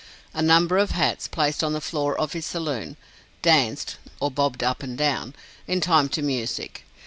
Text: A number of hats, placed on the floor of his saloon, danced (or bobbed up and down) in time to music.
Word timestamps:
A 0.33 0.41
number 0.41 0.79
of 0.79 0.89
hats, 0.89 1.27
placed 1.27 1.63
on 1.63 1.73
the 1.73 1.79
floor 1.79 2.19
of 2.19 2.33
his 2.33 2.47
saloon, 2.47 2.97
danced 3.43 3.97
(or 4.19 4.31
bobbed 4.31 4.63
up 4.63 4.81
and 4.81 4.97
down) 4.97 5.35
in 5.67 5.79
time 5.79 6.09
to 6.09 6.23
music. 6.23 6.85